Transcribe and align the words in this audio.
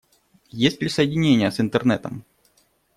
Есть 0.63 0.81
ли 0.81 0.89
соединение 0.89 1.51
с 1.51 1.59
Интернетом? 1.59 2.23